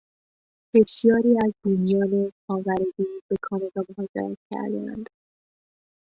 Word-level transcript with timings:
بسیاری 0.75 1.37
از 1.45 1.53
بومیان 1.63 2.31
خاور 2.47 2.75
دور 2.97 3.19
به 3.27 3.35
کانادا 3.41 3.81
مهاجرت 3.97 4.37
کردهاند. 4.51 5.09